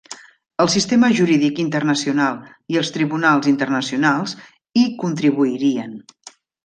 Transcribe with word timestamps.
El 0.63 0.69
sistema 0.75 1.09
jurídic 1.17 1.59
internacional 1.63 2.39
i 2.75 2.79
els 2.81 2.91
tribunals 2.95 3.51
internacionals 3.53 4.35
hi 4.83 4.87
contribuirien. 5.05 5.95